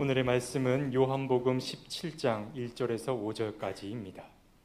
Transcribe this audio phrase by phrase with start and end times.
[0.00, 3.08] 오늘의 말씀은 요한복음 17장 1절에서
[3.60, 4.24] 5절까지입니다.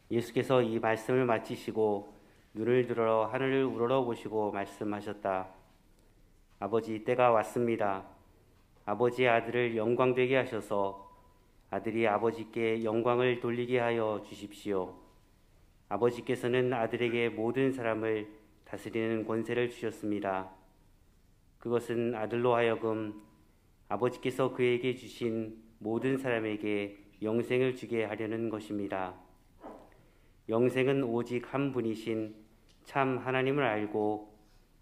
[0.10, 2.14] 예수께서 이 말씀을 마치시고
[2.54, 5.50] 눈을 들어 하늘을 우러러 보시고 말씀하셨다.
[6.60, 8.06] 아버지 때가 왔습니다.
[8.86, 11.12] 아버지의 아들을 영광되게 하셔서
[11.72, 14.96] 아들이 아버지께 영광을 돌리게 하여 주십시오.
[15.90, 18.32] 아버지께서는 아들에게 모든 사람을
[18.64, 20.50] 다스리는 권세를 주셨습니다.
[21.60, 23.27] 그것은 아들로 하여금
[23.90, 29.16] 아버지께서 그에게 주신 모든 사람에게 영생을 주게 하려는 것입니다.
[30.50, 32.36] 영생은 오직 한 분이신
[32.84, 34.34] 참 하나님을 알고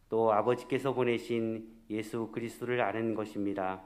[0.10, 3.84] 또 아버지께서 보내신 예수 그리스도를 아는 것입니다.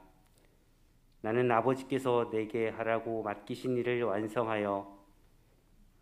[1.21, 4.97] 나는 아버지께서 내게 하라고 맡기신 일을 완성하여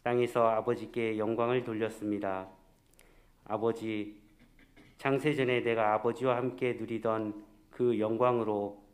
[0.03, 2.49] 땅에서 아버지께 영광을 돌렸습니다.
[3.45, 4.21] 아버지,
[4.97, 8.86] 창세전에 내가 아버지와 함께 누리던 그 영광으로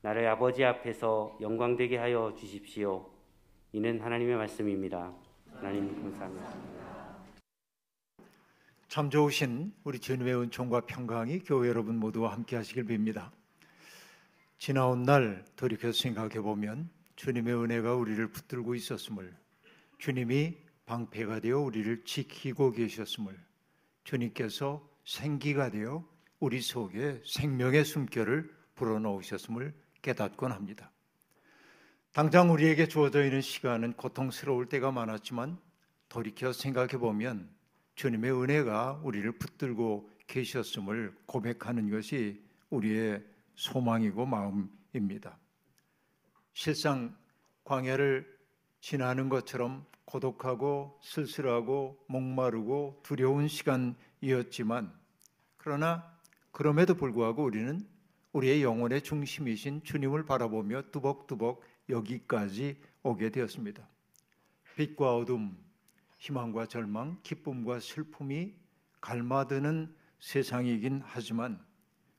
[0.00, 3.10] 나를 아버지 앞에서 영광되게 하여 주십시오.
[3.72, 5.12] 이는 하나님의 말씀입니다.
[5.54, 6.68] 하나님 감사합니다.
[8.86, 13.30] 참 좋으신 우리 주님의 은총과 평강이 교회 여러분 모두와 함께 하시길 빕니다.
[14.56, 19.36] 지나온 날 돌이켜 생각해 보면 주님의 은혜가 우리를 붙들고 있었음을
[19.98, 23.38] 주님이 방패가 되어 우리를 지키고 계셨음을
[24.04, 26.04] 주님께서 생기가 되어
[26.40, 30.90] 우리 속에 생명의 숨결을 불어넣으셨음을 깨닫곤 합니다.
[32.12, 35.58] 당장 우리에게 주어져 있는 시간은 고통스러울 때가 많았지만
[36.08, 37.48] 돌이켜 생각해 보면
[37.94, 43.24] 주님의 은혜가 우리를 붙들고 계셨음을 고백하는 것이 우리의
[43.56, 45.38] 소망이고 마음입니다.
[46.52, 47.16] 실상
[47.64, 48.38] 광야를
[48.80, 54.92] 지나는 것처럼 고독하고 쓸쓸하고 목마르고 두려운 시간이었지만
[55.56, 56.18] 그러나
[56.50, 57.86] 그럼에도 불구하고 우리는
[58.32, 63.88] 우리의 영혼의 중심이신 주님을 바라보며 뚜벅뚜벅 여기까지 오게 되었습니다.
[64.76, 65.56] 빛과 어둠,
[66.18, 68.54] 희망과 절망, 기쁨과 슬픔이
[69.00, 71.64] 갈마드는 세상이긴 하지만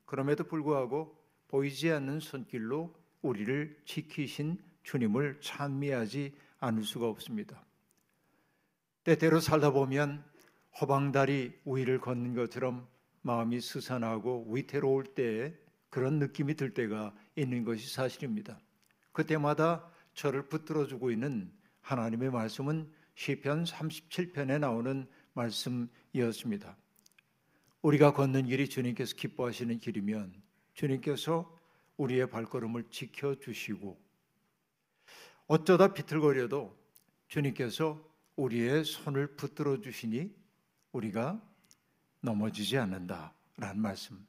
[0.06, 1.16] 그럼에도 불구하고
[1.48, 7.64] 보이지 않는 손길로 우리를 지키신 주님을 찬미하지 않을 수가 없습니다.
[9.04, 10.24] 때때로 살다 보면
[10.80, 12.88] 허방다리 위를 걷는 것처럼
[13.22, 15.54] 마음이 스산하고 위태로울 때에
[15.90, 18.60] 그런 느낌이 들 때가 있는 것이 사실입니다.
[19.12, 21.52] 그때마다 저를 붙들어 주고 있는
[21.82, 26.78] 하나님의 말씀은 시편 37편에 나오는 말씀이었습니다.
[27.82, 30.34] 우리가 걷는 길이 주님께서 기뻐하시는 길이면
[30.74, 31.58] 주님께서
[31.98, 34.00] 우리의 발걸음을 지켜 주시고
[35.48, 36.78] 어쩌다 비틀거려도
[37.28, 38.02] 주님께서
[38.36, 40.34] 우리의 손을 붙들어 주시니
[40.92, 41.42] 우리가
[42.22, 44.29] 넘어지지 않는다라는 말씀.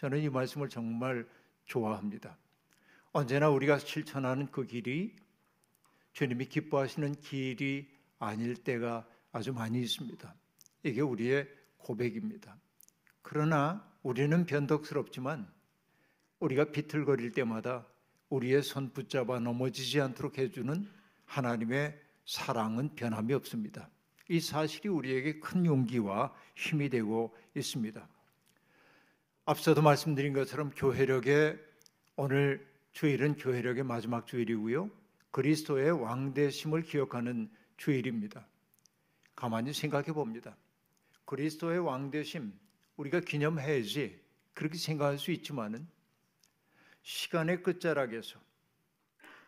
[0.00, 1.28] 저는 이 말씀을 정말
[1.66, 2.38] 좋아합니다.
[3.12, 5.14] 언제나 우리가 실천하는 그 길이
[6.14, 7.86] 주님이 기뻐하시는 길이
[8.18, 10.34] 아닐 때가 아주 많이 있습니다.
[10.84, 11.46] 이게 우리의
[11.76, 12.56] 고백입니다.
[13.20, 15.46] 그러나 우리는 변덕스럽지만
[16.38, 17.86] 우리가 비틀거릴 때마다
[18.30, 20.88] 우리의 손 붙잡아 넘어지지 않도록 해주는
[21.26, 23.90] 하나님의 사랑은 변함이 없습니다.
[24.30, 28.08] 이 사실이 우리에게 큰 용기와 힘이 되고 있습니다.
[29.46, 31.58] 앞서도 말씀드린 것처럼 교회력의
[32.16, 34.90] 오늘 주일은 교회력의 마지막 주일이고요.
[35.30, 38.46] 그리스도의 왕대심을 기억하는 주일입니다.
[39.34, 40.56] 가만히 생각해 봅니다.
[41.24, 42.52] 그리스도의 왕대심
[42.96, 44.20] 우리가 기념해야지
[44.52, 45.88] 그렇게 생각할 수 있지만은
[47.02, 48.38] 시간의 끝자락에서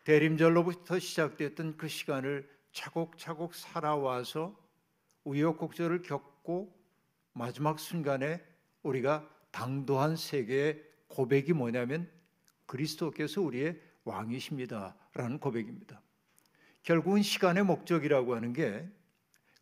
[0.05, 4.59] 대림절로부터 시작됐던 그 시간을 차곡차곡 살아와서
[5.23, 6.75] 우여곡절을 겪고
[7.33, 8.43] 마지막 순간에
[8.81, 12.09] 우리가 당도한 세계의 고백이 뭐냐면
[12.65, 16.01] 그리스도께서 우리의 왕이십니다라는 고백입니다.
[16.81, 18.85] 결국은 시간의 목적이라고 하는 게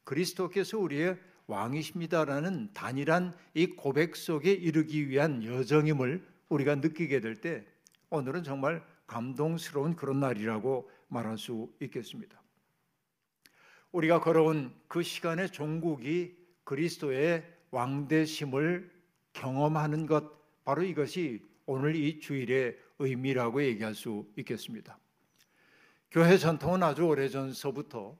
[0.06, 7.66] 그리스도께서 우리의 왕이십니다라는 단일한 이 고백 속에 이르기 위한 여정임을 우리가 느끼게 될 때
[8.09, 12.41] 오늘은 정말 감동스러운 그런 날이라고 말할 수 있겠습니다.
[13.91, 19.00] 우리가 걸어온 그 시간의 종국이 그리스도의 왕대심을
[19.33, 24.97] 경험하는 것 바로 이것이 오늘 이 주일의 의미라고 얘기할 수 있겠습니다.
[26.11, 28.17] 교회 전통은 아주 오래전서부터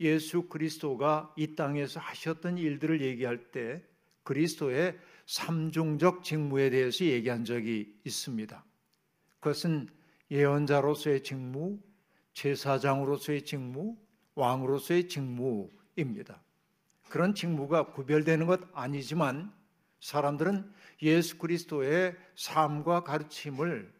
[0.00, 3.84] 예수 그리스도가 이 땅에서 하셨던 일들을 얘기할 때
[4.22, 8.64] 그리스도의 삼중적 직무에 대해서 얘기한 적이 있습니다.
[9.40, 9.88] 그것은
[10.30, 11.78] 예언자로서의 직무,
[12.32, 13.96] 제사장으로서의 직무,
[14.34, 16.42] 왕으로서의 직무입니다.
[17.08, 19.52] 그런 직무가 구별되는 것 아니지만
[20.04, 20.70] 사람들은
[21.00, 23.90] 예수 그리스도의 삶과 가르침을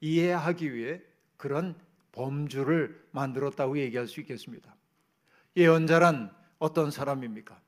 [0.00, 1.00] 이해하기 위해
[1.36, 1.76] 그런
[2.10, 4.74] 범주를 만들었다고 얘기할 수 있겠습니다.
[5.56, 7.60] 예언자란 어떤 사람입니까?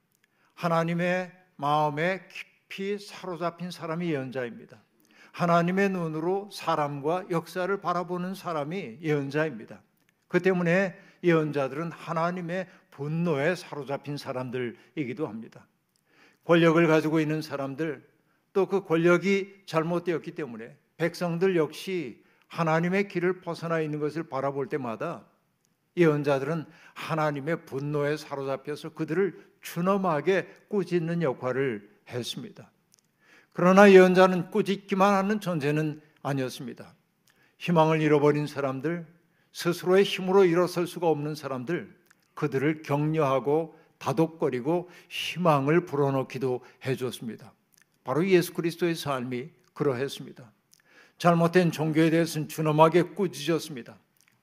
[0.54, 2.26] 하나님의 마음에
[2.68, 4.82] 깊이 사로잡힌 사람이 예언자입니다.
[5.30, 9.80] 하나님의 눈으로 사람과 역사를 바라보는 사람이 예언자입니다.
[10.26, 15.68] 그 때문에 예언자들은 하나님의 분노에 사로잡힌 사람들이기도 합니다.
[16.44, 18.04] 권력을 가지고 있는 사람들,
[18.52, 25.24] 또 그 권력이 잘못되었기 때문에 백성들 역시 하나님의 길을 벗어나 있는 것을 바라볼 때마다
[25.96, 26.64] 예언자들은
[26.94, 32.70] 하나님의 분노에 사로잡혀서 그들을 준엄하게 꾸짖는 역할을 했습니다.
[33.52, 36.94] 그러나 예언자는 꾸짖기만 하는 존재는 아니었습니다.
[37.58, 39.06] 희망을 잃어버린 사람들,
[39.52, 41.94] 스스로의 힘으로 일어설 수가 없는 사람들,
[42.34, 47.52] 그들을 격려하고 다독거리고 희망을 불어넣기도 해줬습니다.
[48.04, 50.52] 바로 예수 그리스도의 삶이 그러했습니다.
[51.16, 53.96] 잘못된 종교에 대해서는 준엄하게 꾸짖었습니다.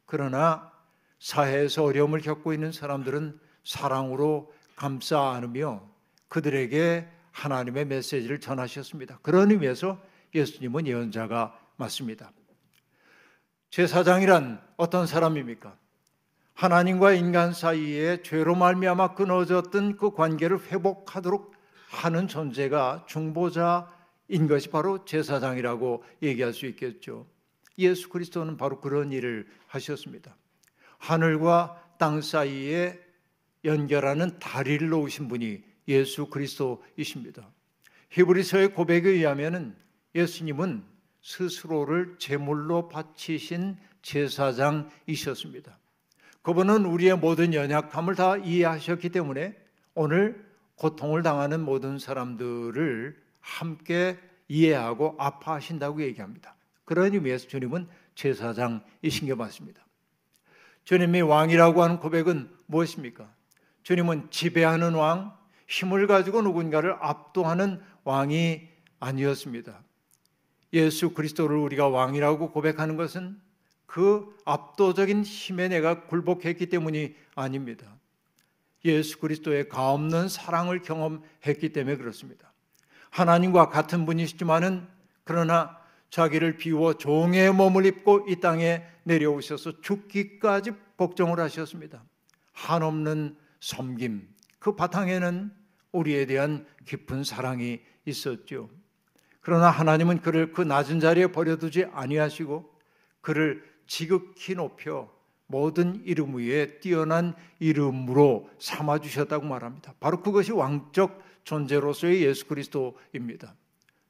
[0.08, 0.72] 그러나
[1.20, 5.88] 사회에서 어려움을 겪고 있는 사람들은 사랑으로 감싸 안으며
[6.28, 9.20] 그들에게 하나님의 메시지를 전하셨습니다.
[9.22, 10.02] 그런 의미에서
[10.34, 12.32] 예수님은 예언자가 맞습니다.
[13.70, 15.78] 제사장이란 어떤 사람입니까?
[16.54, 21.54] 하나님과 인간 사이에 죄로 말미암아 끊어졌던 그 관계를 회복하도록
[21.90, 27.28] 하는 존재가 중보자인 것이 바로 제사장이라고 얘기할 수 있겠죠.
[27.78, 30.36] 예수 그리스도는 바로 그런 일을 하셨습니다.
[30.98, 33.00] 하늘과 땅 사이에
[33.66, 37.50] 연결하는 다리를 놓으신 분이 예수 그리스도이십니다.
[38.12, 39.76] 히브리서의 고백에 의하면은
[40.16, 40.84] 예수님은
[41.22, 45.81] 스스로를 제물로 바치신 제사장이셨습니다.
[46.42, 49.56] 그분은 우리의 모든 연약함을 다 이해하셨기 때문에
[49.94, 50.44] 오늘
[50.76, 54.18] 고통을 당하는 모든 사람들을 함께
[54.48, 56.56] 이해하고 아파하신다고 얘기합니다.
[56.86, 59.86] 그런 의미에서 주님은 제사장이신 게 맞습니다.
[60.84, 63.32] 주님이 왕이라고 하는 고백은 무엇입니까?
[63.84, 65.36] 주님은 지배하는 왕,
[65.68, 68.68] 힘을 가지고 누군가를 압도하는 왕이
[69.00, 69.84] 아니었습니다.
[70.74, 73.40] 예수 그리스도를 우리가 왕이라고 고백하는 것은
[73.92, 77.94] 그 압도적인 힘에 내가 굴복했기 때문이 아닙니다.
[78.86, 82.54] 예수 그리스도의 가없는 사랑을 경험했기 때문에 그렇습니다.
[83.10, 84.88] 하나님과 같은 분이시지만은
[85.26, 85.78] 그러나
[86.10, 92.02] 자기를 비워 종의 몸을 입고 이 땅에 내려오셔서 죽기까지 복종을 하셨습니다.
[92.54, 94.26] 한없는 섬김
[94.60, 95.52] 그 바탕에는
[95.92, 98.70] 우리에 대한 깊은 사랑이 있었죠.
[99.42, 102.72] 그러나 하나님은 그를 그 낮은 자리에 버려두지 아니하시고
[103.20, 105.14] 그를 지극히 높여
[105.48, 109.96] 모든 이름 위에 뛰어난 이름으로 삼아 주셨다고 말합니다.
[110.00, 113.54] 바로 그것이 왕적 존재로서의 예수 그리스도입니다.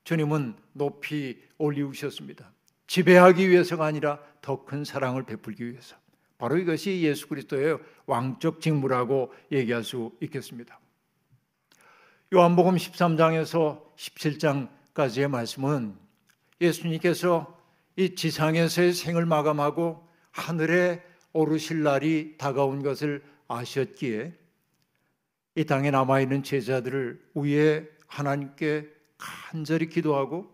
[0.04, 2.52] 주님은 높이 올리우셨습니다.
[2.86, 5.96] 지배하기 위해서가 아니라 더 큰 사랑을 베풀기 위해서.
[6.38, 10.80] 바로 이것이 예수 그리스도의 왕적 직무라고 얘기할 수 있겠습니다.
[12.32, 15.96] 요한복음 13장에서 17장까지의 말씀은
[16.62, 17.61] 예수님께서
[18.02, 21.04] 이 지상에서의 생을 마감하고 하늘에
[21.34, 24.34] 오르실 날이 다가온 것을 아셨기에
[25.54, 28.90] 이 땅에 남아 있는 제자들을 위해 하나님께
[29.20, 30.52] 간절히 기도하고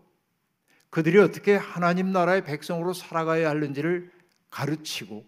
[0.90, 4.12] 그들이 어떻게 하나님 나라의 백성으로 살아가야 하는지를
[4.50, 5.24] 가르치고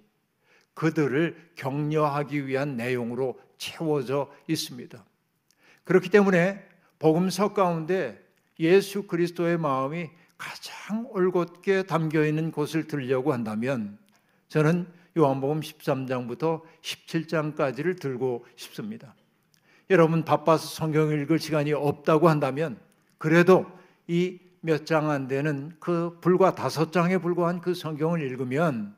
[0.75, 5.03] 그들을 격려하기 위한 내용으로 채워져 있습니다.
[5.85, 6.69] 그렇기 때문에
[6.99, 8.23] 복음서 가운데
[8.59, 13.99] 예수 그리스도의 마음이 가장 올곧게 담겨 있는 곳을 들려고 한다면
[14.49, 14.87] 저는
[15.19, 19.15] 요한복음 13장부터 17장까지를 들고 싶습니다.
[19.91, 22.79] 여러분 바빠서 성경 읽을 시간이 없다고 한다면
[23.19, 23.67] 그래도
[24.09, 28.95] 이 몇 장 안 되는 그 불과 다섯 장에 불과한 그 성경을 읽으면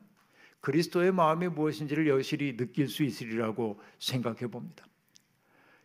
[0.59, 4.85] 그리스도의 마음이 무엇인지를 여실히 느낄 수 있으리라고 생각해 봅니다.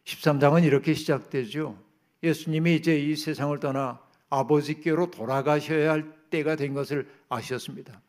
[0.05, 1.79] 13장은 이렇게 시작되죠.
[2.23, 4.01] 예수님이 이제 이 세상을 떠나
[4.31, 8.01] 아버지께로 돌아가셔야 할 때가 된 것을 아셨습니다.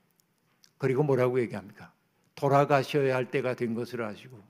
[0.78, 1.92] 그리고 뭐라고 얘기합니까?
[2.36, 4.42] 돌아가셔야 할 때가 된 것을 아시고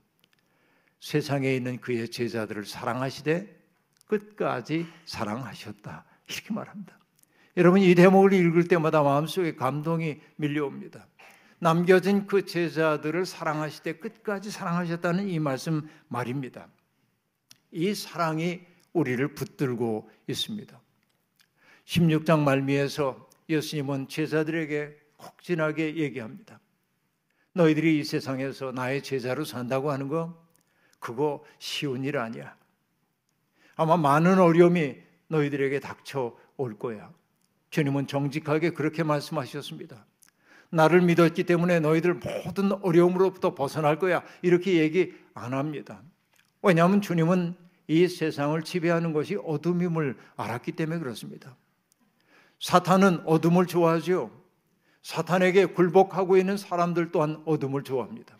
[1.00, 3.58] 세상에 있는 그의 제자들을 사랑하시되
[4.06, 6.04] 끝까지 사랑하셨다.
[6.28, 6.98] 이렇게 말합니다.
[7.56, 11.06] 여러분 이 대목을 읽을 때마다 마음속에 감동이 밀려옵니다.
[11.58, 16.68] 남겨진 그 제자들을 사랑하시되 끝까지 사랑하셨다는 이 말씀 말입니다.
[17.70, 18.62] 이 사랑이
[18.92, 20.79] 우리를 붙들고 있습니다.
[21.90, 26.60] 16장 말미에서 예수님은 제자들에게 혹진하게 얘기합니다.
[27.52, 30.40] 너희들이 이 세상에서 나의 제자로 산다고 하는 거
[31.00, 32.54] 그거 쉬운 일 아니야.
[33.74, 37.12] 아마 많은 어려움이 너희들에게 닥쳐 올 거야.
[37.70, 40.06] 주님은 정직하게 그렇게 말씀하셨습니다.
[40.70, 44.22] 나를 믿었기 때문에 너희들 모든 어려움으로부터 벗어날 거야.
[44.42, 46.02] 이렇게 얘기 안 합니다.
[46.62, 47.56] 왜냐하면 주님은
[47.88, 51.56] 이 세상을 지배하는 것이 어둠임을 알았기 때문에 그렇습니다.
[52.60, 54.30] 사탄은 어둠을 좋아하죠.
[55.02, 58.38] 사탄에게 굴복하고 있는 사람들 또한 어둠을 좋아합니다.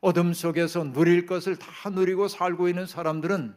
[0.00, 3.54] 어둠 속에서 누릴 것을 다 누리고 살고 있는 사람들은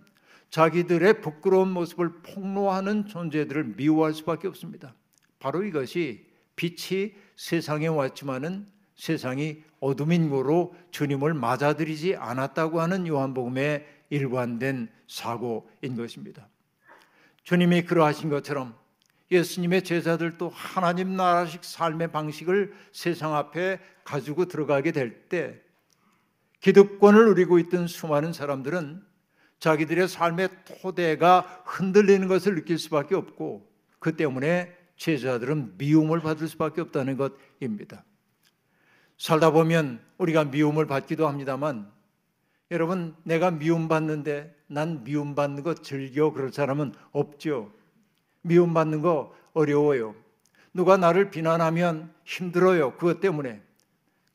[0.52, 4.94] 자기들의 부끄러운 모습을 폭로하는 존재들을 미워할 수밖에 없습니다.
[5.40, 15.96] 바로 이것이 빛이 세상에 왔지만은 세상이 어둠인 거로 주님을 맞아들이지 않았다고 하는 요한복음의 일관된 사고인
[15.98, 16.48] 것입니다.
[17.44, 18.76] 주님이 그러하신 것처럼
[19.32, 25.66] 예수님의 제자들도 하나님 나라식 삶의 방식을 세상 앞에 가지고 들어가게 될 때
[26.66, 29.04] 기득권을 누리고 있던 수많은 사람들은
[29.60, 30.50] 자기들의 삶의
[30.82, 38.04] 토대가 흔들리는 것을 느낄 수밖에 없고 그 때문에 제자들은 미움을 받을 수밖에 없다는 것입니다.
[39.18, 41.92] 살다 보면 우리가 미움을 받기도 합니다만
[42.72, 47.72] 여러분 내가 미움받는데 난 미움받는 거 즐겨 그럴 사람은 없죠.
[48.46, 50.16] 미움받는 거 어려워요.
[50.74, 52.96] 누가 나를 비난하면 힘들어요.
[52.98, 53.62] 그것 때문에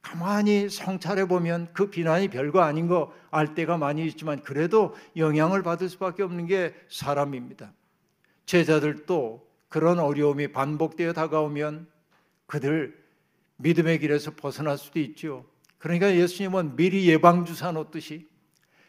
[0.02, 5.88] 가만히 성찰해 보면 그 비난이 별거 아닌 거 알 때가 많이 있지만 그래도 영향을 받을
[5.88, 7.72] 수밖에 없는 게 사람입니다.
[8.46, 11.86] 제자들도 그런 어려움이 반복되어 다가오면
[12.46, 12.98] 그들
[13.56, 15.44] 믿음의 길에서 벗어날 수도 있죠.
[15.78, 18.28] 그러니까 예수님은 미리 예방 주사 놓듯이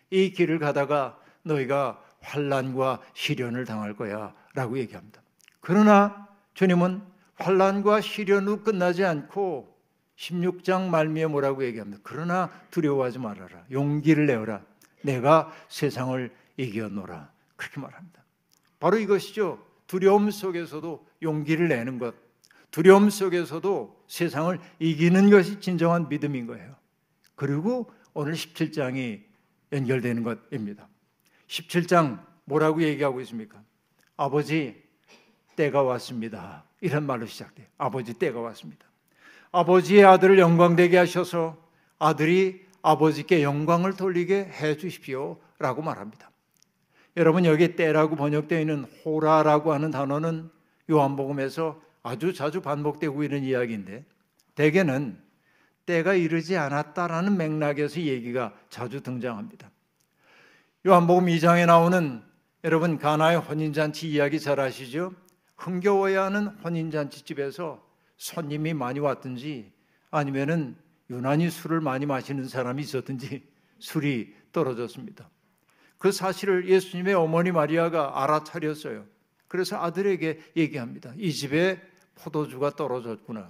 [0.10, 5.22] 이 길을 가다가 너희가 환란과 시련을 당할 거야 라고 얘기합니다.
[5.60, 7.02] 그러나 주님은
[7.36, 9.72] 환란과 시련으로 끝나지 않고
[10.18, 12.00] 16장 말미에 뭐라고 얘기합니다.
[12.04, 13.64] 그러나 두려워하지 말아라.
[13.72, 14.62] 용기를 내어라.
[15.02, 17.32] 내가 세상을 이겨노라.
[17.56, 18.24] 그렇게 말합니다.
[18.80, 19.66] 바로 이것이죠.
[19.88, 22.16] 두려움 속에서도 용기를 내는 것,
[22.72, 26.76] 두려움 속에서도 세상을 이기는 것이 진정한 믿음인 거예요.
[27.36, 29.24] 그리고 오늘 17장이
[29.72, 30.88] 연결되는 것입니다.
[31.48, 33.62] 17장 뭐라고 얘기하고 있습니까?
[34.22, 34.80] 아버지,
[35.56, 36.64] 때가 왔습니다.
[36.80, 37.66] 이런 말로 시작돼요.
[37.80, 38.86] 아버지, 때가 왔습니다.
[39.52, 41.58] 아버지의 아들을 영광되게 하셔서
[41.98, 45.40] 아들이 아버지께 영광을 돌리게 해 주십시오.
[45.58, 46.30] 라고 말합니다.
[47.18, 50.52] 여러분 여기 때라고 번역되어 있는 호라라고 하는 단어는
[50.92, 54.06] 요한복음에서 아주 자주 반복되고 있는 이야기인데
[54.54, 55.20] 대개는
[55.88, 59.72] 때가 이르지 않았다라는 맥락에서 얘기가 자주 등장합니다.
[60.86, 62.31] 요한복음 2장에 나오는
[62.64, 65.16] 여러분 가나의 혼인잔치 이야기 잘 아시죠?
[65.58, 67.84] 흥겨워야 하는 혼인잔치 집에서
[68.18, 69.72] 손님이 많이 왔든지
[70.12, 70.76] 아니면은
[71.10, 73.44] 유난히 술을 많이 마시는 사람이 있었든지
[73.80, 75.30] 술이 떨어졌습니다.
[75.98, 79.06] 그 사실을 예수님의 어머니 마리아가 알아차렸어요.
[79.48, 81.14] 그래서 아들에게 얘기합니다.
[81.18, 81.82] 이 집에
[82.14, 83.48] 포도주가 떨어졌구나.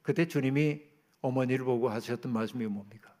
[0.00, 0.80] 그때 주님이
[1.20, 3.14] 어머니를 보고 하셨던 말씀이 뭡니까?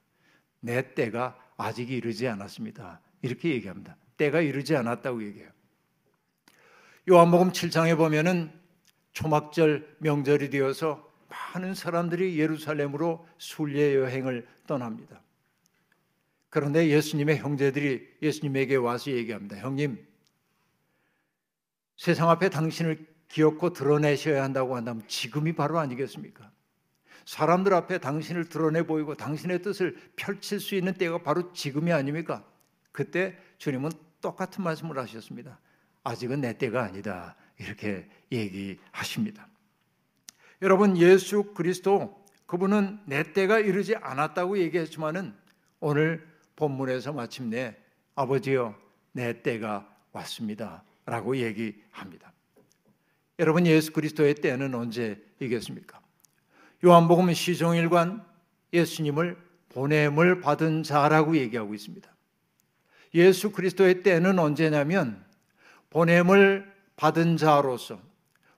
[0.60, 3.00] 내 때가 아직 이르지 않았습니다.
[3.20, 3.96] 이렇게 얘기합니다.
[4.16, 5.50] 때가 이르지 않았다고 얘기해요.
[7.10, 8.52] 요한복음 7장에 보면은
[9.12, 15.20] 초막절 명절이 되어서 많은 사람들이 예루살렘으로 순례 여행을 떠납니다.
[16.48, 19.56] 그런데 예수님의 형제들이 예수님에게 와서 얘기합니다.
[19.56, 20.06] 형님,
[21.96, 26.50] 세상 앞에 당신을 기억고 드러내셔야 한다고 한다면 지금이 바로 아니겠습니까?
[27.24, 32.44] 사람들 앞에 당신을 드러내 보이고 당신의 뜻을 펼칠 수 있는 때가 바로 지금이 아닙니까?
[32.92, 35.58] 그때 주님은 똑같은 말씀을 하셨습니다.
[36.02, 37.36] 아직은 내 때가 아니다.
[37.58, 39.48] 이렇게 얘기하십니다.
[40.62, 45.34] 여러분, 예수 그리스도 그분은 내 때가 이르지 않았다고 얘기했지만은
[45.80, 47.76] 오늘 본문에서 마침내
[48.14, 48.74] 아버지여
[49.12, 50.84] 내 때가 왔습니다.
[51.06, 52.32] 라고 얘기합니다.
[53.38, 56.00] 여러분 예수 그리스도의 때는 언제이겠습니까?
[56.84, 58.24] 요한복음 시종일관
[58.72, 59.36] 예수님을
[59.70, 62.13] 보냄을 받은 자라고 얘기하고 있습니다.
[63.14, 65.24] 예수 그리스도의 때는 언제냐면
[65.90, 68.00] 보냄을 받은 자로서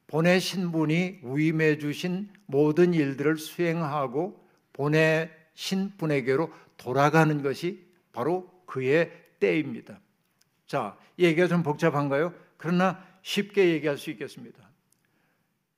[0.06, 9.10] 보내신 분이 위임해 주신 모든 일들을 수행하고 보내신 분에게로 돌아가는 것이 바로 그의
[9.40, 10.00] 때입니다.
[10.66, 12.32] 자, 얘기가 좀 복잡한가요?
[12.56, 14.66] 그러나 쉽게 얘기할 수 있겠습니다.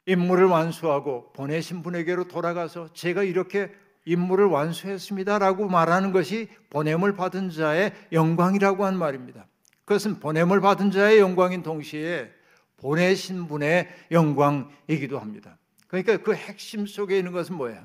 [0.06, 3.72] 임무를 완수하고 보내신 분에게로 돌아가서 제가 이렇게
[4.08, 9.46] 임무를 완수했습니다라고 말하는 것이 보냄을 받은 자의 영광이라고 한 말입니다.
[9.84, 12.30] 그것은 보냄을 받은 자의 영광인 동시에
[12.78, 15.58] 보내신 분의 영광이기도 합니다.
[15.88, 17.84] 그러니까 그 핵심 속에 있는 것은 뭐예요?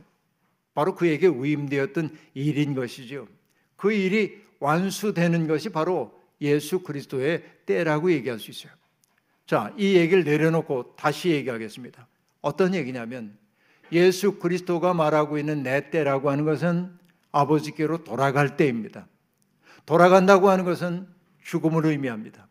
[0.74, 3.28] 바로 그에게 위임되었던 일인 것이죠.
[3.76, 8.72] 그 일이 완수되는 것이 바로 예수 그리스도의 때라고 얘기할 수 있어요.
[9.46, 12.08] 자, 이 얘기를 내려놓고 다시 얘기하겠습니다.
[12.42, 13.38] 어떤 얘기냐면
[13.92, 16.98] 예수 그리스도가 말하고 있는 내 때라고 하는 것은
[17.32, 19.08] 아버지께로 돌아갈 때입니다.
[19.86, 21.08] 돌아간다고 하는 것은
[21.44, 22.48] 죽음을 의미합니다.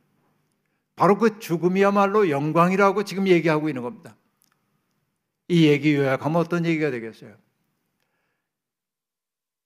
[0.96, 4.14] 바로 그 죽음이야말로 영광이라고 지금 얘기하고 있는 겁니다.
[5.48, 7.34] 이 얘기 요약하면 어떤 얘기가 되겠어요?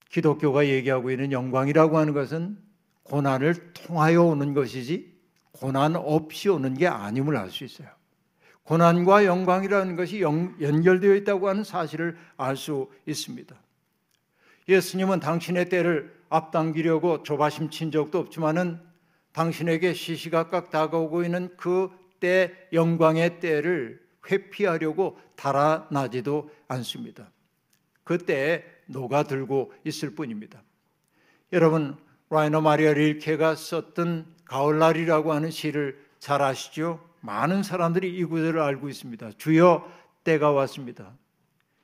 [0.08, 2.58] 기독교가 얘기하고 있는 영광이라고 하는 것은
[3.02, 5.14] 고난을 통하여 오는 것이지
[5.52, 7.95] 고난 없이 오는 게 아님을 알 수 있어요.
[8.66, 13.54] 고난과 영광이라는 것이 연결되어 있다고 하는 사실을 알 수 있습니다.
[14.68, 18.80] 예수님은 당신의 때를 앞당기려고 조바심 친 적도 없지만은
[19.32, 27.30] 당신에게 시시각각 다가오고 있는 그 때 영광의 때를 회피하려고 달아나지도 않습니다.
[28.04, 30.62] 그때 녹아들고 있을 뿐입니다.
[31.52, 31.96] 여러분
[32.30, 37.00] 라이너 마리아 릴케가 썼던 가을날이라고 하는 시를 잘 아시죠?
[37.26, 39.32] 많은 사람들이 이 구절을 알고 있습니다.
[39.36, 39.86] 주여
[40.22, 41.12] 때가 왔습니다.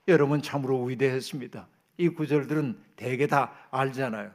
[0.06, 1.66] 여러분 참으로 위대했습니다.
[1.98, 4.30] 이 구절들은 대개 다 알잖아요.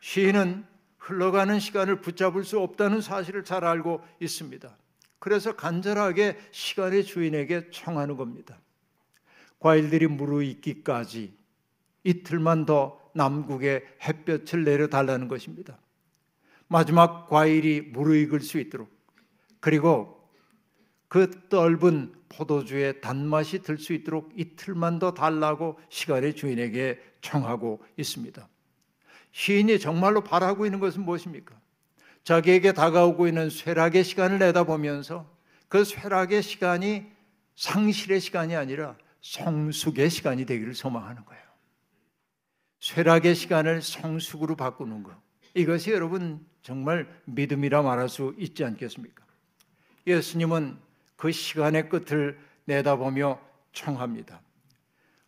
[0.00, 0.66] 시인은
[0.98, 4.76] 흘러가는 시간을 붙잡을 수 없다는 사실을 잘 알고 있습니다.
[5.20, 8.58] 그래서 간절하게 시간의 주인에게 청하는 겁니다.
[9.60, 11.32] 과일들이 무르익기까지
[12.02, 15.78] 이틀만 더 남국에 햇볕을 내려달라는 것입니다.
[16.66, 18.97] 마지막 과일이 무르익을 수 있도록
[19.60, 20.18] 그리고
[21.08, 28.48] 그 떫은 포도주의 단맛이 들 수 있도록 이틀만 더 달라고 시간의 주인에게 청하고 있습니다.
[29.32, 31.58] 시인이 정말로 바라고 있는 것은 무엇입니까?
[32.24, 35.30] 자기에게 다가오고 있는 쇠락의 시간을 내다보면서
[35.68, 37.06] 그 쇠락의 시간이
[37.56, 41.42] 상실의 시간이 아니라 성숙의 시간이 되기를 소망하는 거예요.
[42.80, 45.16] 쇠락의 시간을 성숙으로 바꾸는 것.
[45.54, 49.24] 이것이 여러분 정말 믿음이라 말할 수 있지 않겠습니까?
[50.08, 50.78] 예수님은
[51.16, 53.40] 그 시간의 끝을 내다보며
[53.72, 54.40] 청합니다.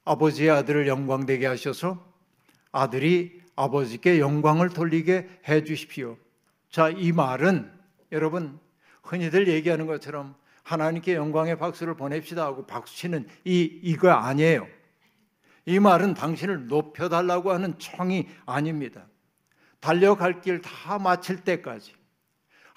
[0.05, 2.05] 아버지의 아들을 영광되게 하셔서
[2.73, 6.17] 아들이 아버지께 영광을 돌리게 해 주십시오.
[6.71, 7.71] 자, 이 말은
[8.13, 8.59] 여러분
[9.03, 14.67] 흔히들 얘기하는 것처럼 하나님께 영광의 박수를 보냅시다 하고 박수 치는 이 이거 아니에요.
[15.67, 19.07] 이 말은 당신을 높여달라고 하는 청이 아닙니다.
[19.81, 21.93] 달려갈 길 다 마칠 때까지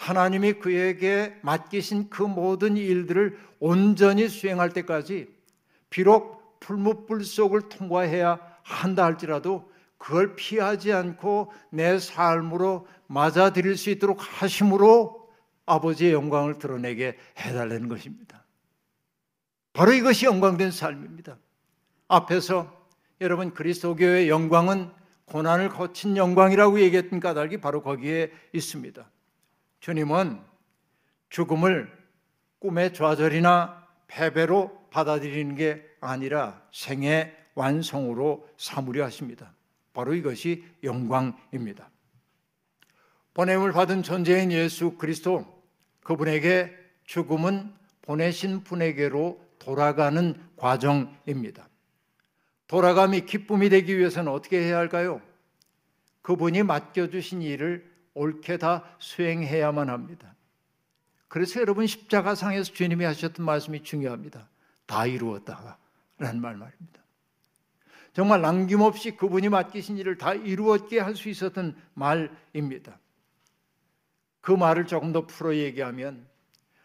[0.03, 5.33] 하나님이 그에게 맡기신 그 모든 일들을 온전히 수행할 때까지
[5.89, 15.29] 비록 풀무불 속을 통과해야 한다 할지라도 그걸 피하지 않고 내 삶으로 맞아들일 수 있도록 하심으로
[15.65, 18.43] 아버지의 영광을 드러내게 해달라는 것입니다.
[19.71, 21.37] 바로 이것이 영광된 삶입니다.
[22.09, 22.85] 앞에서
[23.21, 24.91] 여러분 그리스도교의 영광은
[25.25, 29.12] 고난을 거친 영광이라고 얘기했던 까닭이 바로 거기에 있습니다.
[29.83, 30.39] 주님은
[31.29, 31.91] 죽음을
[32.59, 39.53] 꿈의 좌절이나 패배로 받아들이는 게 아니라 생의 완성으로 삼으려 하십니다.
[39.91, 41.89] 바로 이것이 영광입니다.
[43.33, 45.61] 보냄을 받은 존재인 예수 그리스도
[46.05, 51.67] 그분에게 죽음은 보내신 분에게로 돌아가는 과정입니다.
[52.67, 55.21] 돌아감이 기쁨이 되기 위해서는 어떻게 해야 할까요?
[56.21, 60.35] 그분이 맡겨주신 일을 옳게 다 수행해야만 합니다.
[61.27, 64.49] 그래서 여러분 십자가상에서 주님이 하셨던 말씀이 중요합니다.
[64.85, 65.77] 다 이루었다.
[66.19, 67.01] 라는 말 말입니다.
[68.13, 72.99] 정말 남김없이 그분이 맡기신 일을 다 이루었게 할 수 있었던 말입니다.
[74.41, 76.27] 그 말을 조금 더 풀어 얘기하면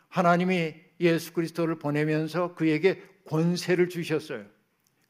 [0.08, 4.46] 하나님이 예수 그리스도를 보내면서 그에게 권세를 주셨어요.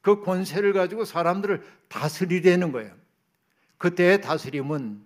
[0.01, 2.93] 그 권세를 가지고 사람들을 다스리려는 거예요.
[3.77, 5.05] 그때의 다스림은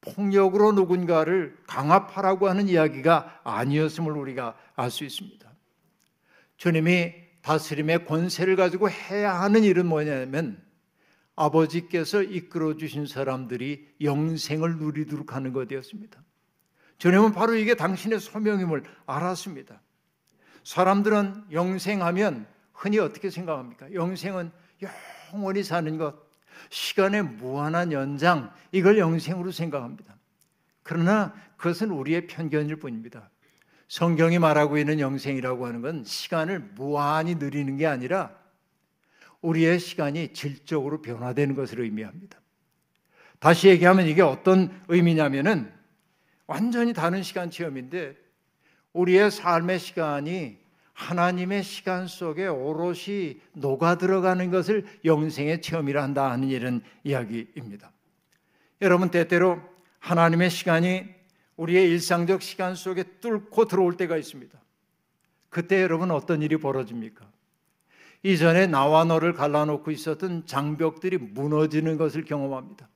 [0.00, 5.50] 폭력으로 누군가를 강압하라고 하는 이야기가 아니었음을 우리가 알 수 있습니다.
[6.56, 10.62] 주님이 다스림의 권세를 가지고 해야 하는 일은 뭐냐면
[11.36, 16.22] 아버지께서 이끌어 주신 사람들이 영생을 누리도록 하는 것이었습니다.
[16.98, 19.82] 주님은 바로 이게 당신의 소명임을 알았습니다.
[20.64, 23.92] 사람들은 영생하면 흔히 어떻게 생각합니까?
[23.92, 24.50] 영생은
[25.32, 26.25] 영원히 사는 것,
[26.70, 30.16] 시간의 무한한 연장, 이걸 영생으로 생각합니다.
[30.82, 33.30] 그러나 그것은 우리의 편견일 뿐입니다.
[33.88, 38.30] 성경이 말하고 있는 영생이라고 하는 건 시간을 무한히 누리는 게 아니라
[39.42, 42.40] 우리의 시간이 질적으로 변화되는 것을 의미합니다.
[43.38, 45.72] 다시 얘기하면 이게 어떤 의미냐면은
[46.46, 48.16] 완전히 다른 시간 체험인데
[48.92, 50.65] 우리의 삶의 시간이
[50.96, 57.92] 하나님의 시간 속에 오롯이 녹아 들어가는 것을 영생의 체험이라 한다 하는 이런 이야기입니다.
[58.80, 59.60] 여러분 때때로
[59.98, 61.04] 하나님의 시간이
[61.56, 64.58] 우리의 일상적 시간 속에 뚫고 들어올 때가 있습니다.
[65.50, 67.26] 그때 여러분 어떤 일이 벌어집니까?
[68.22, 72.88] 이전에 나와 너를 갈라놓고 있었던 장벽들이 무너지는 것을 경험합니다.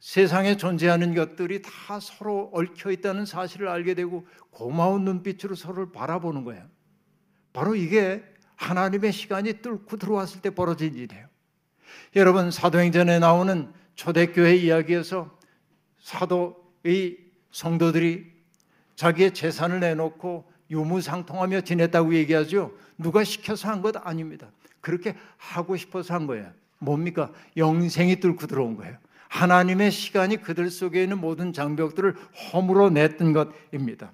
[0.00, 6.68] 세상에 존재하는 것들이 다 서로 얽혀 있다는 사실을 알게 되고 고마운 눈빛으로 서로를 바라보는 거예요.
[7.52, 8.22] 바로 이게
[8.56, 11.26] 하나님의 시간이 뚫고 들어왔을 때 벌어진 일이에요.
[12.16, 15.36] 여러분 사도행전에 나오는 초대교회 이야기에서
[16.00, 17.18] 사도의
[17.50, 18.32] 성도들이
[18.96, 22.72] 자기의 재산을 내놓고 유무상통하며 지냈다고 얘기하죠.
[22.96, 24.50] 누가 시켜서 한 것 아닙니다.
[24.80, 26.50] 그렇게 하고 싶어서 한 거예요.
[26.78, 27.30] 뭡니까?
[27.56, 28.96] 영생이 뚫고 들어온 거예요.
[29.28, 32.14] 하나님의 시간이 그들 속에 있는 모든 장벽들을
[32.52, 34.12] 허물어 냈던 것입니다.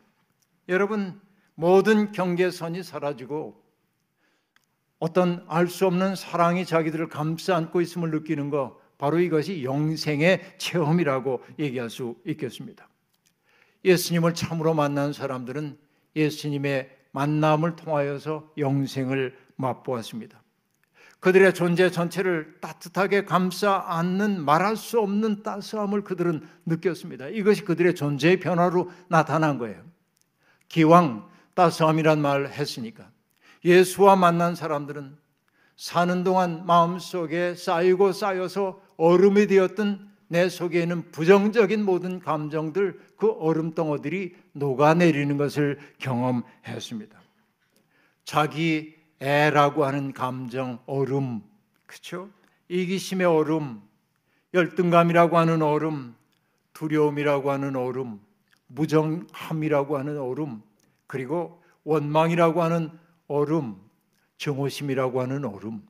[0.69, 1.21] 여러분,
[1.59, 3.61] 모든 경계선이 사라지고
[5.01, 11.43] 어떤 알 수 없는 사랑이 자기들을 감싸 안고 있음을 느끼는 것, 바로 이것이 영생의 체험이라고
[11.59, 12.89] 얘기할 수 있겠습니다.
[13.85, 15.77] 예수님을 참으로 만난 사람들은
[16.15, 20.41] 예수님의 만남을 통하여서 영생을 맛보았습니다.
[21.19, 27.29] 그들의 존재 전체를 따뜻하게 감싸 안는 말할 수 없는 따스함을 그들은 느꼈습니다.
[27.31, 29.83] 이것이 그들의 존재의 변화로 나타난 거예요.
[30.69, 31.28] 기왕
[31.59, 33.11] 따스함이란 말을 했으니까
[33.65, 35.19] 예수와 만난 사람들은
[35.77, 43.75] 사는 동안 마음속에 쌓이고 쌓여서 얼음이 되었던 내 속에 있는 부정적인 모든 감정들 그 얼음
[43.75, 47.19] 덩어들이 녹아내리는 것을 경험했습니다.
[48.25, 51.43] 자기 애라고 하는 감정, 얼음,
[51.87, 52.29] 그렇죠?
[52.69, 53.81] 이기심의 얼음,
[54.55, 56.15] 열등감이라고 하는 얼음,
[56.73, 58.21] 두려움이라고 하는 얼음,
[58.69, 60.63] 무정함이라고 하는 얼음,
[61.09, 62.93] 그리고 원망이라고 하는
[63.27, 63.75] 얼음,
[64.37, 65.83] 정오심이라고 하는 얼음.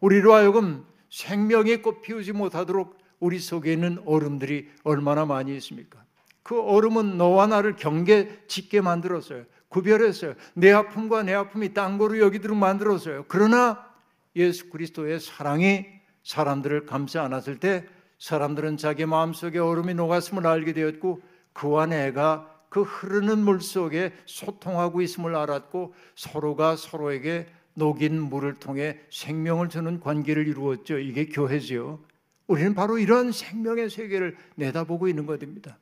[0.00, 6.02] 우리로 하여금 생명의 꽃 피우지 못하도록 우리 속에 있는 얼음들이 얼마나 많이 있습니까?
[6.42, 9.44] 그 얼음은 너와 나를 경계 짓게 만들었어요.
[9.68, 10.34] 구별했어요.
[10.54, 13.26] 내 아픔과 내 아픔이 딴 거로 여기도록 만들었어요.
[13.28, 13.86] 그러나
[14.34, 15.86] 예수 그리스도의 사랑이
[16.24, 17.86] 사람들을 감싸 안았을 때
[18.18, 21.20] 사람들은 자기 마음속에 얼음이 녹았음을 알게 되었고
[21.52, 29.68] 그와 내가 그 흐르는 물 속에 소통하고 있음을 알았고 서로가 서로에게 녹인 물을 통해 생명을
[29.68, 30.98] 주는 관계를 이루었죠.
[30.98, 31.98] 이게 교회지요.
[32.46, 35.78] 우리는 바로 이런 생명의 세계를 내다보고 있는 것입니다.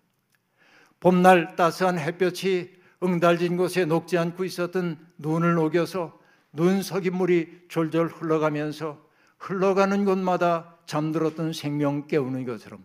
[0.98, 6.18] 봄날 따스한 햇볕이 응달진 곳에 녹지 않고 있었던 눈을 녹여서
[6.52, 8.98] 눈 섞인 물이 졸졸 흘러가면서
[9.38, 12.82] 흘러가는 곳마다 잠들었던 생명 깨우는 것처럼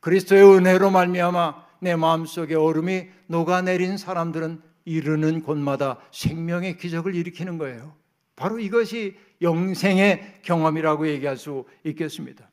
[0.00, 7.94] 그리스도의 은혜로 말미암아 내 마음속에 얼음이 녹아내린 사람들은 이르는 곳마다 생명의 기적을 일으키는 거예요.
[8.36, 12.48] 바로 이것이 영생의 경험이라고 얘기할 수 있겠습니다.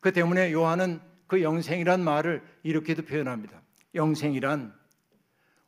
[0.00, 3.62] 그 때문에 요한은 그 영생이란 말을 이렇게도 표현합니다.
[3.94, 4.74] 영생이란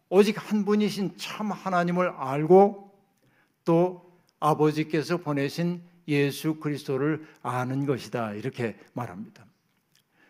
[0.08, 2.92] 오직 한 분이신 참 하나님을 알고
[3.64, 8.32] 또 아버지께서 보내신 예수 그리스도를 아는 것이다.
[8.34, 9.44] 이렇게 말합니다.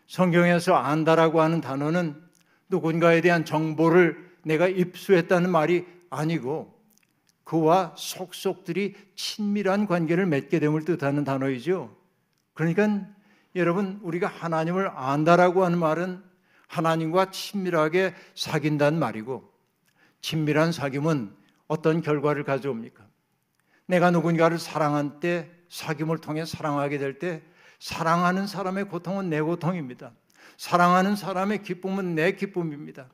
[0.07, 2.23] 성경에서 안다라고 하는 단어는
[2.69, 6.73] 누군가에 대한 정보를 내가 입수했다는 말이 아니고
[7.45, 11.95] 그와 속속들이 친밀한 관계를 맺게 됨을 뜻하는 단어이죠.
[12.55, 13.07] 그러니까
[13.57, 16.23] 여러분 우리가 하나님을 안다라고 하는 말은
[16.69, 19.53] 하나님과 친밀하게 사귄다는 말이고
[20.21, 21.33] 친밀한 사귐은
[21.69, 23.05] 어떤 결과를 가져옵니까?
[23.87, 27.43] 내가 누군가를 사랑한 때 사귐을 통해 사랑하게 될 때
[27.79, 30.13] 사랑하는 사람의 고통은 내 고통입니다.
[30.57, 33.09] 사랑하는 사람의 기쁨은 내 기쁨입니다.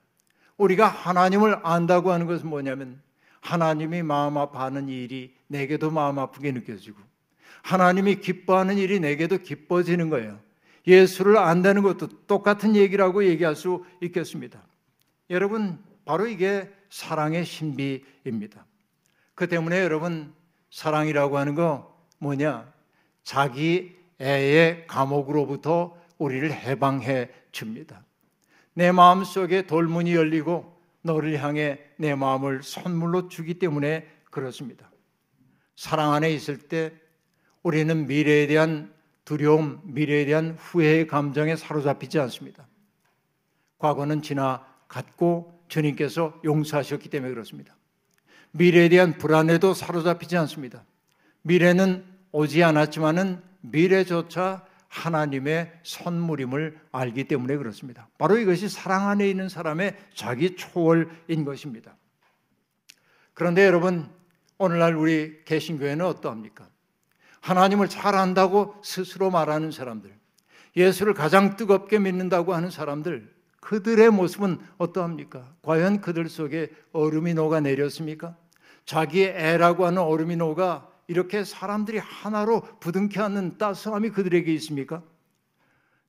[0.57, 3.01] 우리가 하나님을 안다고 하는 것은 뭐냐면
[3.41, 7.01] 하나님이 마음 아파하는 일이 내게도 마음 아프게 느껴지고
[7.63, 10.39] 하나님이 기뻐하는 일이 내게도 기뻐지는 거예요.
[10.87, 14.63] 예수를 안다는 것도 똑같은 얘기라고 얘기할 수 있겠습니다.
[15.29, 18.65] 여러분, 바로 이게 사랑의 신비입니다.
[19.35, 20.33] 그 때문에 여러분,
[20.71, 22.73] 사랑이라고 하는 거 뭐냐?
[23.23, 28.05] 자기 애의 감옥으로부터 우리를 해방해 줍니다.
[28.75, 34.91] 내 마음 속에 돌문이 열리고 너를 향해 내 마음을 선물로 주기 때문에 그렇습니다.
[35.77, 36.93] 사랑 안에 있을 때
[37.63, 38.93] 우리는 미래에 대한
[39.25, 42.67] 두려움, 미래에 대한 후회의 감정에 사로잡히지 않습니다.
[43.79, 47.75] 과거는 지나갔고 주님께서 용서하셨기 때문에 그렇습니다.
[48.51, 50.85] 미래에 대한 불안에도 사로잡히지 않습니다.
[51.43, 58.09] 미래는 오지 않았지만은 미래조차 하나님의 선물임을 알기 때문에 그렇습니다.
[58.19, 61.97] 바로 이것이 사랑 안에 있는 사람의 자기 초월인 것입니다.
[63.33, 64.11] 그런데 여러분,
[64.59, 66.69] 오늘날 우리 개신교회는 어떠합니까?
[67.41, 70.13] 하나님을 잘 안다고 스스로 말하는 사람들,
[70.77, 75.55] 예수를 가장 뜨겁게 믿는다고 하는 사람들, 그들의 모습은 어떠합니까?
[75.63, 78.37] 과연 그들 속에 얼음이 녹아 내렸습니까?
[78.85, 85.03] 자기의 애라고 하는 얼음이 녹아 이렇게 사람들이 하나로 부둥켜 안는 따스함이 그들에게 있습니까?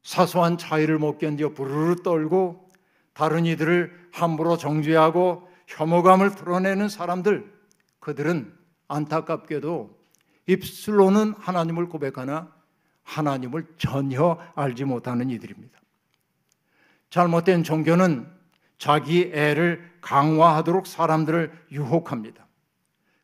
[0.04, 2.70] 사소한 차이를 못 견뎌 부르르 떨고
[3.14, 7.52] 다른 이들을 함부로 정죄하고 혐오감을 드러내는 사람들
[8.00, 8.54] 그들은
[8.90, 9.90] 안타깝게도
[10.46, 12.54] 입술로는 하나님을 고백하나
[13.02, 15.80] 하나님을 전혀 알지 못하는 이들입니다.
[17.10, 18.32] 잘못된 종교는
[18.78, 22.46] 자기 애를 강화하도록 사람들을 유혹합니다.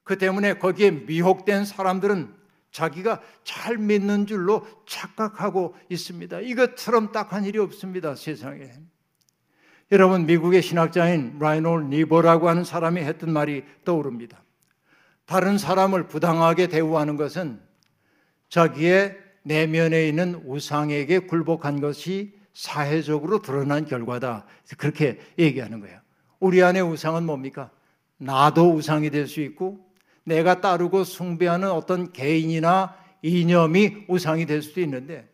[0.07, 2.33] 그 때문에 거기에 미혹된 사람들은
[2.71, 6.39] 자기가 잘 믿는 줄로 착각하고 있습니다.
[6.39, 8.71] 이것처럼 딱한 일이 없습니다, 세상에.
[9.91, 14.41] 여러분, 미국의 신학자인 라이놀 니버라고 하는 사람이 했던 말이 떠오릅니다.
[15.25, 17.59] 다른 사람을 부당하게 대우하는 것은
[18.49, 24.45] 자기의 내면에 있는 우상에게 굴복한 것이 사회적으로 드러난 결과다.
[24.77, 25.99] 그렇게 얘기하는 거예요.
[26.39, 27.71] 우리 안의 우상은 뭡니까?
[28.17, 29.86] 나도 우상이 될 수 있고
[30.27, 35.27] 내가 따르고 숭배하는 어떤 개인이나 이념이 우상이 될 수도 있는데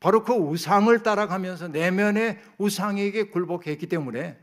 [0.00, 4.36] 바로 그 우상을 따라가면서 내면의 우상에게 굴복했기 때문에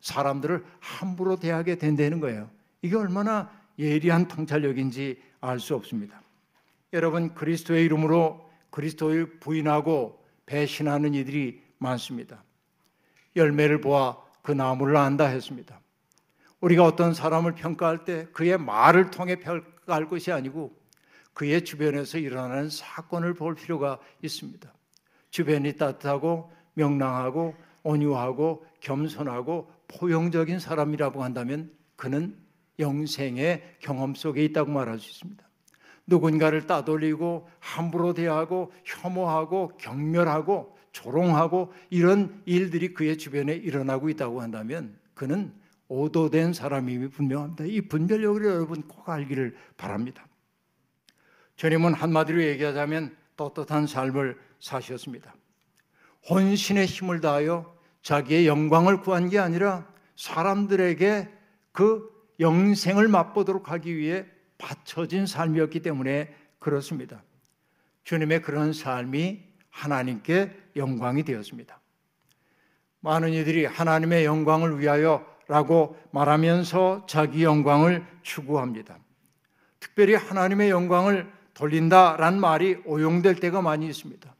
[0.00, 2.48] 사람들을 함부로 대하게 된다는 거예요.
[2.80, 6.22] 이게 얼마나 예리한 통찰력인지 알 수 없습니다.
[6.94, 12.42] 여러분 그리스도의 이름으로 그리스도를 부인하고 배신하는 이들이 많습니다.
[13.36, 15.81] 열매를 보아 그 나무를 안다 했습니다.
[16.62, 20.72] 우리가 어떤 사람을 평가할 때 그의 말을 통해 평가할 것이 아니고
[21.34, 24.72] 그의 주변에서 일어나는 사건을 볼 필요가 있습니다.
[25.30, 32.36] 주변이 따뜻하고 명랑하고 온유하고 겸손하고 포용적인 사람이라고 한다면 그는
[32.78, 35.44] 영생의 경험 속에 있다고 말할 수 있습니다.
[36.06, 45.52] 누군가를 따돌리고 함부로 대하고 혐오하고 경멸하고 조롱하고 이런 일들이 그의 주변에 일어나고 있다고 한다면 그는
[45.92, 47.64] 오도된 사람임이 분명합니다.
[47.66, 50.26] 이 분별력을 여러분 꼭 알기를 바랍니다.
[51.56, 55.34] 주님은 한마디로 얘기하자면 떳떳한 삶을 사셨습니다.
[56.30, 61.28] 혼신의 힘을 다하여 자기의 영광을 구한 게 아니라 사람들에게
[61.72, 64.24] 그 영생을 맛보도록 하기 위해
[64.56, 67.22] 바쳐진 삶이었기 때문에 그렇습니다.
[68.04, 71.80] 주님의 그런 삶이 하나님께 영광이 되었습니다.
[73.00, 78.96] 많은 이들이 하나님의 영광을 위하여 라고 말하면서 자기 영광을 추구합니다.
[79.80, 84.34] 특별히 하나님의 영광을 돌린다란 말이 오용될 때가 많이 있습니다.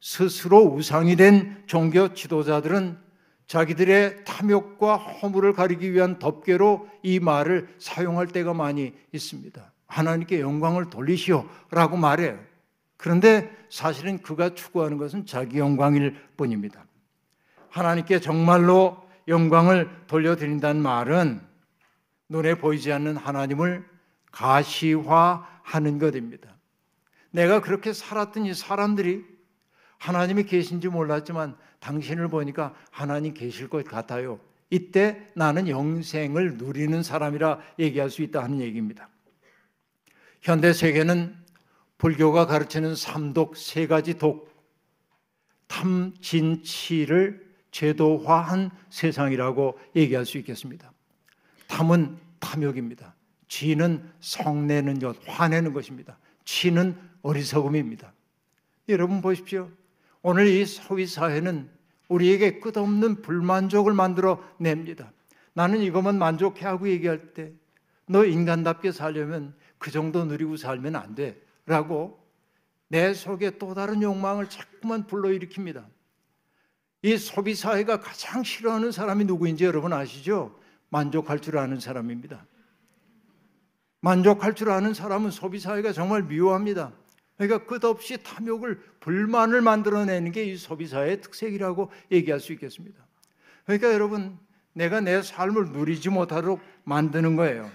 [0.00, 2.98] 스스로 우상이 된 종교 지도자들은
[3.46, 9.72] 자기들의 탐욕과 허물을 가리기 위한 덮개로 이 말을 사용할 때가 많이 있습니다.
[9.86, 12.36] 하나님께 영광을 돌리시오 라고 말해요.
[12.96, 16.84] 그런데 사실은 그가 추구하는 것은 자기 영광일 뿐입니다.
[17.68, 21.40] 하나님께 정말로 영광을 돌려드린다는 말은
[22.28, 23.84] 눈에 보이지 않는 하나님을
[24.30, 26.54] 가시화하는 것입니다.
[27.30, 29.24] 내가 그렇게 살았던 이 사람들이
[29.98, 34.40] 하나님이 계신지 몰랐지만 당신을 보니까 하나님 계실 것 같아요.
[34.70, 39.08] 이때 나는 영생을 누리는 사람이라 얘기할 수 있다 하는 얘기입니다.
[40.40, 41.36] 현대 세계는
[41.98, 44.50] 불교가 가르치는 삼독 세 가지 독,
[45.68, 47.41] 탐진치를
[47.72, 50.92] 제도화한 세상이라고 얘기할 수 있겠습니다.
[51.66, 53.14] 탐은 탐욕입니다.
[53.48, 56.18] 진은 성내는 것, 화내는 것입니다.
[56.44, 58.12] 치는 어리석음입니다.
[58.88, 59.68] 여러분 보십시오.
[60.22, 61.68] 오늘 이 소위 사회는
[62.08, 65.12] 우리에게 끝없는 불만족을 만들어 냅니다.
[65.54, 67.52] 나는 이것만 만족해 하고 얘기할 때
[68.06, 71.40] 너 인간답게 살려면 그 정도 누리고 살면 안 돼.
[71.66, 72.22] 라고
[72.88, 75.84] 내 속에 또 다른 욕망을 자꾸만 불러일으킵니다.
[77.02, 80.58] 이 소비 사회가 가장 싫어하는 사람이 누구인지 여러분 아시죠?
[80.88, 82.46] 만족할 줄 아는 사람입니다.
[84.00, 86.92] 만족할 줄 아는 사람은 소비 사회가 정말 미워합니다.
[87.36, 93.04] 그러니까 끝없이 탐욕을 불만을 만들어내는 게 이 소비사의 특색이라고 얘기할 수 있겠습니다.
[93.64, 94.38] 그러니까 여러분
[94.72, 97.70] 내가 내 삶을 누리지 못하도록 만드는 거예요.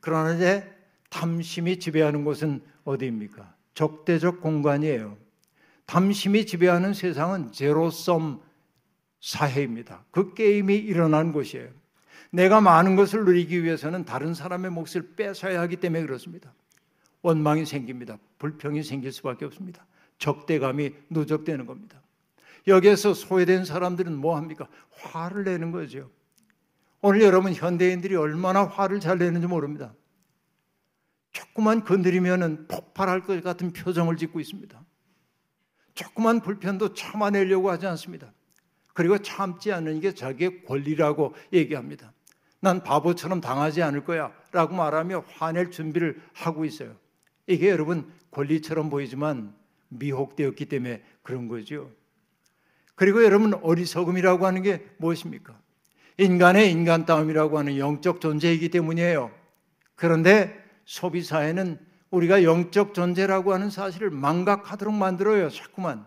[0.00, 0.68] 그러나 이제
[1.10, 3.54] 탐심이 지배하는 곳은 어디입니까?
[3.74, 5.16] 적대적 공간이에요.
[5.86, 8.47] 탐심이 지배하는 세상은 제로섬
[9.20, 10.04] 사회입니다.
[10.10, 11.68] 그 게임이 일어난 곳이에요.
[12.30, 16.54] 내가 많은 것을 누리기 위해서는 다른 사람의 몫을 뺏어야 하기 때문에 그렇습니다.
[17.22, 18.18] 원망이 생깁니다.
[18.38, 19.86] 불평이 생길 수밖에 없습니다.
[20.18, 22.00] 적대감이 누적되는 겁니다.
[22.66, 24.68] 여기에서 소외된 사람들은 뭐 합니까?
[24.90, 26.10] 화를 내는 거죠.
[27.00, 29.94] 오늘 여러분 현대인들이 얼마나 화를 잘 내는지 모릅니다.
[31.32, 34.84] 조금만 건드리면 폭발할 것 같은 표정을 짓고 있습니다.
[35.94, 38.32] 조그만 불편도 참아내려고 하지 않습니다.
[38.98, 42.12] 그리고 참지 않는 게 자기의 권리라고 얘기합니다.
[42.58, 46.96] 난 바보처럼 당하지 않을 거야 된다라고 말하며 화낼 준비를 하고 있어요.
[47.46, 49.54] 이게 여러분 권리처럼 보이지만
[49.90, 51.92] 미혹되었기 때문에 그런 거죠.
[52.96, 55.56] 그리고 여러분 어리석음이라고 하는 게 무엇입니까?
[56.16, 59.30] 인간의 인간다움이라고 하는 영적 존재이기 때문이에요.
[59.94, 61.78] 그런데 소비사회는
[62.10, 65.50] 우리가 영적 존재라고 하는 사실을 망각하도록 만들어요.
[65.50, 66.04] 자꾸만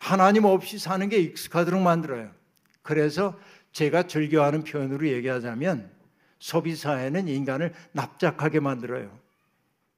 [0.00, 2.30] 하나님 없이 사는 게 익숙하도록 만들어요.
[2.82, 3.38] 그래서
[3.72, 5.90] 제가 즐겨하는 표현으로 얘기하자면
[6.38, 9.10] 소비사회는 인간을 납작하게 만들어요.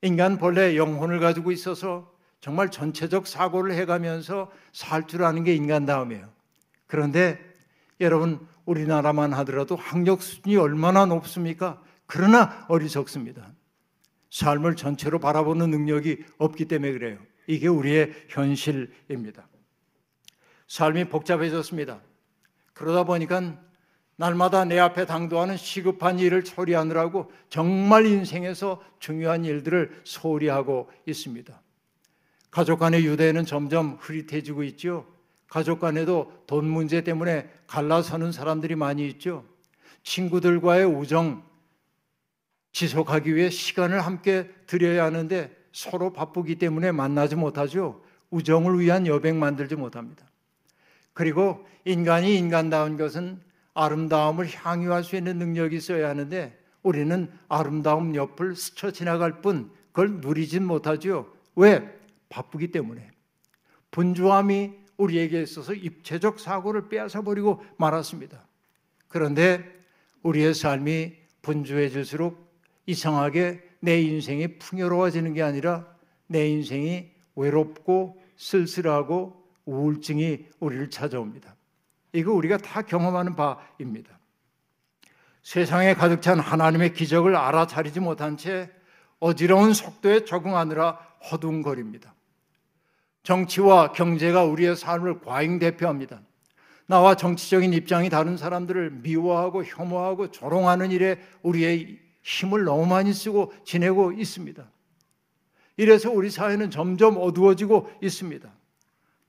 [0.02, 6.28] 인간 본래 영혼을 가지고 있어서 정말 전체적 사고를 해가면서 살 줄 아는 게 인간다움이에요.
[6.86, 7.38] 그런데
[8.00, 11.82] 여러분 우리나라만 하더라도 학력 수준이 얼마나 높습니까?
[12.06, 13.52] 그러나 어리석습니다.
[14.30, 17.18] 삶을 전체로 바라보는 능력이 없기 때문에 그래요.
[17.46, 19.46] 이게 우리의 현실입니다.
[20.70, 22.00] 삶이 복잡해졌습니다.
[22.74, 23.58] 그러다 보니까
[24.14, 31.60] 날마다 내 앞에 당도하는 시급한 일을 처리하느라고 정말 인생에서 중요한 일들을 소홀히 하고 있습니다.
[32.52, 35.12] 가족 간의 유대는 점점 흐릿해지고 있죠.
[35.48, 39.44] 가족 간에도 돈 문제 때문에 갈라서는 사람들이 많이 있죠.
[40.04, 41.42] 친구들과의 우정
[42.70, 48.04] 지속하기 위해 시간을 함께 들여야 하는데 서로 바쁘기 때문에 만나지 못하죠.
[48.30, 50.29] 우정을 위한 여백 만들지 못합니다.
[51.12, 53.40] 그리고 인간이 인간다운 것은
[53.74, 60.64] 아름다움을 향유할 수 있는 능력이 있어야 하는데 우리는 아름다움 옆을 스쳐 지나갈 뿐 그걸 누리진
[60.64, 61.32] 못하죠.
[61.56, 61.98] 왜?
[62.28, 63.10] 바쁘기 때문에.
[63.90, 68.46] 분주함이 우리에게 있어서 입체적 사고를 빼앗아 버리고 말았습니다.
[69.08, 69.64] 그런데
[70.22, 72.50] 우리의 삶이 분주해질수록
[72.86, 75.86] 이상하게 내 인생이 풍요로워지는 게 아니라
[76.26, 81.54] 내 인생이 외롭고 쓸쓸하고 우울증이 우리를 찾아옵니다.
[82.12, 84.18] 이거 우리가 다 경험하는 바입니다.
[85.42, 88.70] 세상에 가득 찬 하나님의 기적을 알아차리지 못한 채
[89.20, 90.92] 어지러운 속도에 적응하느라
[91.30, 92.14] 허둥거립니다.
[93.22, 96.22] 정치와 경제가 우리의 삶을 과잉 대표합니다.
[96.86, 104.12] 나와 정치적인 입장이 다른 사람들을 미워하고 혐오하고 조롱하는 일에 우리의 힘을 너무 많이 쓰고 지내고
[104.12, 104.68] 있습니다.
[105.76, 108.50] 이래서 우리 사회는 점점 어두워지고 있습니다.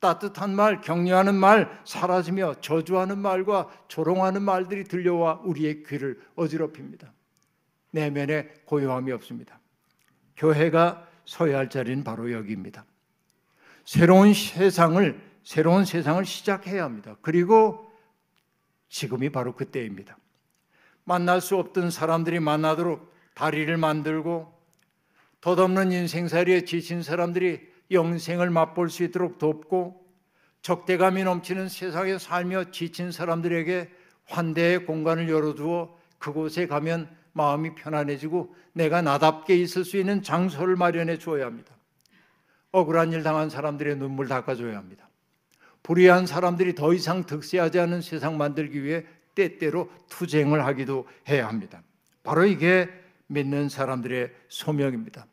[0.01, 7.13] 따뜻한 말, 격려하는 말 사라지며 저주하는 말과 조롱하는 말들이 들려와 우리의 귀를 어지럽힙니다.
[7.91, 9.59] 내면에 고요함이 없습니다.
[10.35, 12.83] 교회가 서야 할 자리는 바로 여기입니다.
[13.85, 17.15] 새로운 세상을 새로운 세상을 시작해야 합니다.
[17.21, 17.91] 그리고
[18.89, 20.17] 지금이 바로 그때입니다.
[21.03, 24.51] 만날 수 없던 사람들이 만나도록 다리를 만들고
[25.41, 30.01] 덧없는 인생살이에 지친 사람들이 영생을 맛볼 수 있도록 돕고
[30.61, 33.89] 적대감이 넘치는 세상에 살며 지친 사람들에게
[34.25, 41.45] 환대의 공간을 열어두어 그곳에 가면 마음이 편안해지고 내가 나답게 있을 수 있는 장소를 마련해 주어야
[41.45, 41.75] 합니다.
[42.71, 45.09] 억울한 일 당한 사람들의 눈물 닦아줘야 합니다.
[45.83, 49.03] 불의한 사람들이 더 이상 득세하지 않은 세상 만들기 위해
[49.35, 51.81] 때때로 투쟁을 하기도 해야 합니다.
[52.23, 52.89] 바로 이게
[53.27, 55.25] 믿는 사람들의 소명입니다.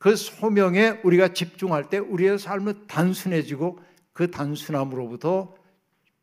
[0.00, 3.78] 그 소명에 우리가 집중할 때 우리의 삶은 단순해지고
[4.14, 5.54] 그 단순함으로부터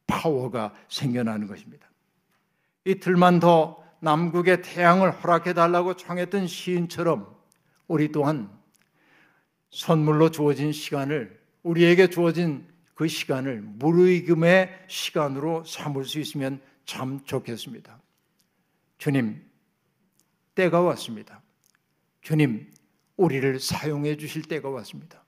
[0.07, 1.87] 파워가 생겨나는 것입니다.
[2.85, 7.37] 이틀만 더 남국의 태양을 허락해 달라고 청했던 시인처럼
[7.87, 8.49] 우리 또한
[9.69, 18.01] 선물로 주어진 시간을 우리에게 주어진 그 시간을 무르익음의 시간으로 삼을 수 있으면 참 좋겠습니다.
[18.97, 19.39] 주님,
[20.55, 21.43] 때가 왔습니다.
[22.21, 22.71] 주님,
[23.17, 25.23] 우리를 사용해 주실 때가 왔습니다.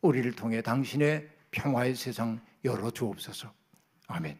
[0.00, 3.52] 우리를 통해 당신의 평화의 세상 열어 주옵소서.
[4.08, 4.38] 아멘.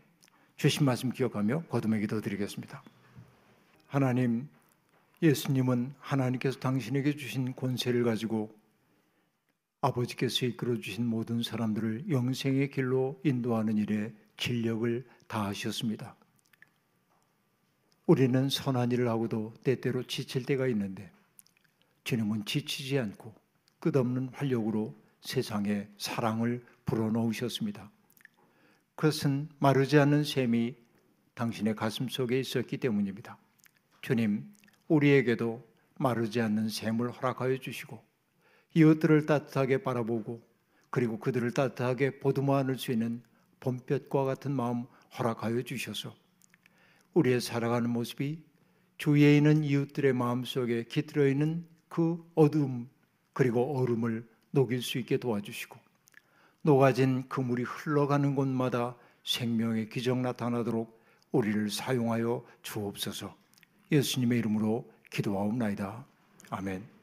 [0.57, 2.83] 주신 말씀 기억하며 거듭의 기도 드리겠습니다.
[3.87, 4.49] 하나님,
[5.23, 8.55] 예수님은 하나님께서 당신에게 주신 권세를 가지고
[9.83, 16.17] 아버지께서 이끌어 주신 모든 사람들을 영생의 길로 인도하는 일에 진력을 다하셨습니다.
[18.07, 21.11] 우리는 선한 일을 하고도 때때로 지칠 때가 있는데
[22.07, 23.35] 주님은 지치지 않고
[23.81, 27.91] 끝없는 활력으로 세상에 사랑을 불어넣으셨습니다.
[28.95, 30.77] 그것은 마르지 않는 샘이
[31.35, 33.37] 당신의 가슴 속에 있었기 때문입니다.
[34.03, 34.49] 주님,
[34.87, 38.01] 우리에게도 마르지 않는 샘을 허락하여 주시고
[38.75, 40.41] 이웃들을 따뜻하게 바라보고
[40.91, 43.21] 그리고 그들을 따뜻하게 보듬어 안을 수 있는
[43.59, 44.87] 봄볕과 같은 마음
[45.19, 46.15] 허락하여 주셔서
[47.15, 48.45] 우리의 살아가는 모습이
[48.97, 51.67] 주위에 있는 이웃들의 마음속에 깃들어 있는
[51.97, 52.91] 그 어둠
[53.33, 55.79] 그리고 얼음을 녹일 수 있게 도와주시고
[56.61, 58.95] 녹아진 그물이 흘러가는 곳마다
[59.25, 63.35] 생명의 기적 나타나도록 우리를 사용하여 주옵소서.
[63.91, 66.05] 예수님의 이름으로 기도하옵나이다.
[66.51, 66.96] 아멘.